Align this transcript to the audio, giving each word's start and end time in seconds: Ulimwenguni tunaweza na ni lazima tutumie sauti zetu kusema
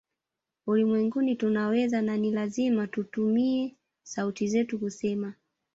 Ulimwenguni 0.67 1.35
tunaweza 1.35 2.01
na 2.01 2.17
ni 2.17 2.31
lazima 2.31 2.87
tutumie 2.87 3.75
sauti 4.03 4.47
zetu 4.47 4.79
kusema 4.79 5.33